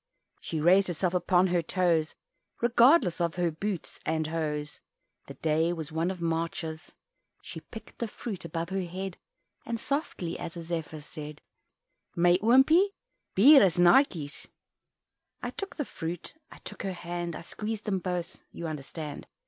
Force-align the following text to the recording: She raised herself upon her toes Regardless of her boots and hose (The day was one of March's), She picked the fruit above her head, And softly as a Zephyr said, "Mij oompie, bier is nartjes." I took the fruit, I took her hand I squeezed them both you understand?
She 0.39 0.59
raised 0.59 0.87
herself 0.87 1.13
upon 1.13 1.45
her 1.49 1.61
toes 1.61 2.15
Regardless 2.59 3.21
of 3.21 3.35
her 3.35 3.51
boots 3.51 3.99
and 4.03 4.25
hose 4.25 4.79
(The 5.27 5.35
day 5.35 5.71
was 5.73 5.91
one 5.91 6.09
of 6.09 6.19
March's), 6.19 6.95
She 7.43 7.59
picked 7.61 7.99
the 7.99 8.07
fruit 8.07 8.43
above 8.43 8.69
her 8.69 8.81
head, 8.81 9.17
And 9.63 9.79
softly 9.79 10.39
as 10.39 10.57
a 10.57 10.63
Zephyr 10.63 11.01
said, 11.01 11.39
"Mij 12.17 12.39
oompie, 12.41 12.87
bier 13.35 13.61
is 13.61 13.77
nartjes." 13.77 14.47
I 15.43 15.51
took 15.51 15.75
the 15.75 15.85
fruit, 15.85 16.33
I 16.49 16.57
took 16.63 16.81
her 16.81 16.93
hand 16.93 17.35
I 17.35 17.41
squeezed 17.41 17.85
them 17.85 17.99
both 17.99 18.41
you 18.51 18.65
understand? 18.65 19.27